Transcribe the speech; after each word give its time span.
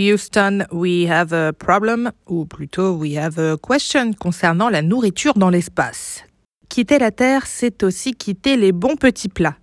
Houston, 0.00 0.64
we 0.72 1.06
have 1.10 1.34
a 1.34 1.52
problem, 1.52 2.10
ou 2.26 2.46
plutôt 2.46 2.96
we 2.96 3.18
have 3.18 3.38
a 3.38 3.56
question 3.58 4.12
concernant 4.14 4.70
la 4.70 4.80
nourriture 4.80 5.34
dans 5.34 5.50
l'espace. 5.50 6.24
Quitter 6.70 6.98
la 6.98 7.10
Terre, 7.10 7.46
c'est 7.46 7.82
aussi 7.82 8.12
quitter 8.14 8.56
les 8.56 8.72
bons 8.72 8.96
petits 8.96 9.28
plats. 9.28 9.56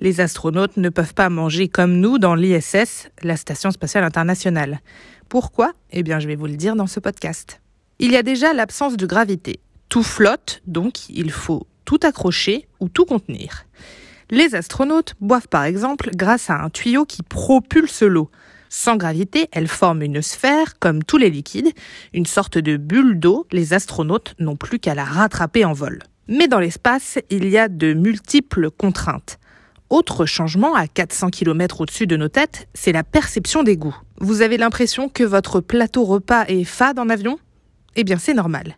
Les 0.00 0.20
astronautes 0.20 0.76
ne 0.78 0.88
peuvent 0.88 1.14
pas 1.14 1.28
manger 1.28 1.68
comme 1.68 2.00
nous 2.00 2.18
dans 2.18 2.34
l'ISS, 2.34 3.08
la 3.22 3.36
Station 3.36 3.70
spatiale 3.70 4.02
internationale. 4.02 4.80
Pourquoi? 5.28 5.72
Eh 5.92 6.02
bien, 6.02 6.18
je 6.18 6.26
vais 6.26 6.34
vous 6.34 6.46
le 6.46 6.56
dire 6.56 6.74
dans 6.74 6.88
ce 6.88 6.98
podcast. 6.98 7.60
Il 8.00 8.10
y 8.10 8.16
a 8.16 8.24
déjà 8.24 8.52
l'absence 8.52 8.96
de 8.96 9.06
gravité. 9.06 9.60
Tout 9.88 10.02
flotte, 10.02 10.60
donc 10.66 11.08
il 11.08 11.30
faut 11.30 11.68
tout 11.84 12.00
accrocher 12.02 12.66
ou 12.80 12.88
tout 12.88 13.04
contenir. 13.04 13.64
Les 14.30 14.56
astronautes 14.56 15.14
boivent 15.20 15.48
par 15.48 15.62
exemple 15.62 16.10
grâce 16.16 16.50
à 16.50 16.54
un 16.54 16.70
tuyau 16.70 17.04
qui 17.04 17.22
propulse 17.22 18.02
l'eau. 18.02 18.28
Sans 18.76 18.96
gravité, 18.96 19.48
elle 19.52 19.68
forme 19.68 20.02
une 20.02 20.20
sphère 20.20 20.80
comme 20.80 21.04
tous 21.04 21.16
les 21.16 21.30
liquides, 21.30 21.72
une 22.12 22.26
sorte 22.26 22.58
de 22.58 22.76
bulle 22.76 23.20
d'eau, 23.20 23.46
les 23.52 23.72
astronautes 23.72 24.34
n'ont 24.40 24.56
plus 24.56 24.80
qu'à 24.80 24.96
la 24.96 25.04
rattraper 25.04 25.64
en 25.64 25.72
vol. 25.72 26.02
Mais 26.26 26.48
dans 26.48 26.58
l'espace, 26.58 27.20
il 27.30 27.48
y 27.48 27.56
a 27.56 27.68
de 27.68 27.94
multiples 27.94 28.72
contraintes. 28.72 29.38
Autre 29.90 30.26
changement 30.26 30.74
à 30.74 30.88
400 30.88 31.30
km 31.30 31.82
au-dessus 31.82 32.08
de 32.08 32.16
nos 32.16 32.26
têtes, 32.26 32.66
c'est 32.74 32.90
la 32.90 33.04
perception 33.04 33.62
des 33.62 33.76
goûts. 33.76 33.96
Vous 34.18 34.42
avez 34.42 34.56
l'impression 34.56 35.08
que 35.08 35.22
votre 35.22 35.60
plateau 35.60 36.04
repas 36.04 36.44
est 36.48 36.64
fade 36.64 36.98
en 36.98 37.08
avion? 37.08 37.38
Eh 37.94 38.02
bien 38.02 38.18
c'est 38.18 38.34
normal. 38.34 38.76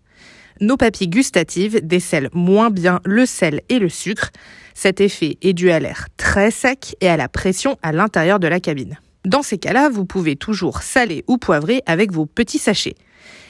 Nos 0.60 0.76
papilles 0.76 1.08
gustatives 1.08 1.80
décèlent 1.82 2.28
moins 2.34 2.68
bien 2.68 3.00
le 3.06 3.24
sel 3.24 3.62
et 3.70 3.78
le 3.78 3.88
sucre. 3.88 4.30
Cet 4.74 5.00
effet 5.00 5.38
est 5.40 5.54
dû 5.54 5.70
à 5.70 5.80
l'air 5.80 6.08
très 6.18 6.50
sec 6.50 6.96
et 7.00 7.08
à 7.08 7.16
la 7.16 7.30
pression 7.30 7.78
à 7.82 7.92
l'intérieur 7.92 8.38
de 8.38 8.46
la 8.46 8.60
cabine. 8.60 8.98
Dans 9.26 9.42
ces 9.42 9.58
cas-là, 9.58 9.88
vous 9.88 10.04
pouvez 10.04 10.36
toujours 10.36 10.82
saler 10.82 11.24
ou 11.26 11.36
poivrer 11.36 11.82
avec 11.86 12.12
vos 12.12 12.26
petits 12.26 12.60
sachets. 12.60 12.94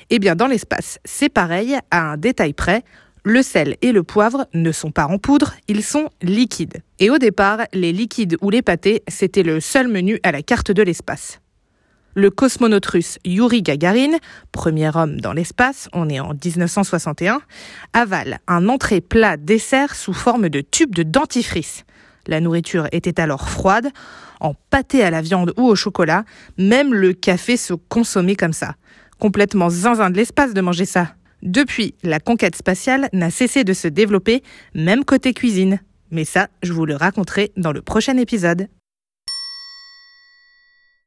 Eh 0.08 0.18
bien, 0.18 0.34
dans 0.34 0.46
l'espace, 0.46 0.98
c'est 1.04 1.28
pareil, 1.28 1.76
à 1.90 2.12
un 2.12 2.16
détail 2.16 2.54
près, 2.54 2.82
le 3.24 3.42
sel 3.42 3.76
et 3.82 3.92
le 3.92 4.02
poivre 4.02 4.46
ne 4.54 4.72
sont 4.72 4.90
pas 4.90 5.04
en 5.04 5.18
poudre, 5.18 5.52
ils 5.68 5.82
sont 5.82 6.08
liquides. 6.22 6.82
Et 6.98 7.10
au 7.10 7.18
départ, 7.18 7.58
les 7.74 7.92
liquides 7.92 8.38
ou 8.40 8.48
les 8.48 8.62
pâtés, 8.62 9.02
c'était 9.06 9.42
le 9.42 9.60
seul 9.60 9.88
menu 9.88 10.18
à 10.22 10.32
la 10.32 10.42
carte 10.42 10.70
de 10.70 10.82
l'espace. 10.82 11.40
Le 12.14 12.30
cosmonaute 12.30 12.86
russe 12.86 13.18
Yuri 13.26 13.60
Gagarin, 13.60 14.16
premier 14.52 14.90
homme 14.96 15.20
dans 15.20 15.34
l'espace, 15.34 15.90
on 15.92 16.08
est 16.08 16.20
en 16.20 16.32
1961, 16.32 17.42
avale 17.92 18.38
un 18.48 18.66
entrée 18.70 19.02
plat 19.02 19.36
dessert 19.36 19.94
sous 19.94 20.14
forme 20.14 20.48
de 20.48 20.62
tube 20.62 20.94
de 20.94 21.02
dentifrice. 21.02 21.84
La 22.26 22.40
nourriture 22.40 22.88
était 22.92 23.20
alors 23.20 23.48
froide, 23.48 23.90
en 24.40 24.54
pâté 24.70 25.02
à 25.02 25.10
la 25.10 25.22
viande 25.22 25.52
ou 25.56 25.62
au 25.62 25.74
chocolat, 25.74 26.24
même 26.58 26.92
le 26.92 27.12
café 27.12 27.56
se 27.56 27.74
consommait 27.74 28.36
comme 28.36 28.52
ça. 28.52 28.74
Complètement 29.18 29.70
zinzin 29.70 30.10
de 30.10 30.16
l'espace 30.16 30.54
de 30.54 30.60
manger 30.60 30.84
ça. 30.84 31.14
Depuis, 31.42 31.94
la 32.02 32.20
conquête 32.20 32.56
spatiale 32.56 33.08
n'a 33.12 33.30
cessé 33.30 33.64
de 33.64 33.72
se 33.72 33.88
développer, 33.88 34.42
même 34.74 35.04
côté 35.04 35.32
cuisine. 35.32 35.80
Mais 36.10 36.24
ça, 36.24 36.48
je 36.62 36.72
vous 36.72 36.86
le 36.86 36.96
raconterai 36.96 37.52
dans 37.56 37.72
le 37.72 37.82
prochain 37.82 38.16
épisode. 38.16 38.68